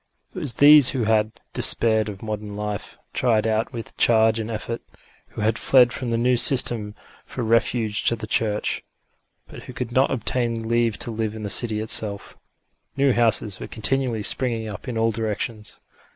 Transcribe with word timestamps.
It 0.33 0.39
was 0.39 0.55
these 0.55 0.89
who 0.89 1.03
had 1.03 1.31
despaired 1.53 2.09
of 2.09 2.23
modern 2.23 2.55
life, 2.55 2.97
tired 3.13 3.45
out 3.45 3.71
with 3.71 3.95
change 3.97 4.39
and 4.39 4.49
effort, 4.49 4.81
who 5.27 5.41
had 5.41 5.59
fled 5.59 5.93
from 5.93 6.09
the 6.09 6.17
new 6.17 6.37
system 6.37 6.95
for 7.23 7.43
refuge 7.43 8.01
to 8.05 8.15
the 8.15 8.25
Church, 8.25 8.83
but 9.47 9.65
who 9.65 9.73
could 9.73 9.91
not 9.91 10.09
obtain 10.09 10.67
leave 10.67 10.97
to 10.97 11.11
live 11.11 11.35
in 11.35 11.43
the 11.43 11.51
city 11.51 11.79
itself. 11.81 12.35
New 12.97 13.13
houses 13.13 13.59
were 13.59 13.67
continually 13.67 14.23
springing 14.23 14.73
up 14.73 14.87
in 14.87 14.97
all 14.97 15.11
directions. 15.11 15.79